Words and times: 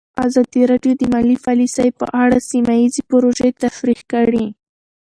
ازادي 0.25 0.61
راډیو 0.71 0.93
د 0.97 1.01
مالي 1.13 1.37
پالیسي 1.45 1.89
په 1.99 2.05
اړه 2.23 2.37
سیمه 2.49 2.73
ییزې 2.81 3.01
پروژې 3.09 3.49
تشریح 3.63 3.99
کړې. 4.11 4.45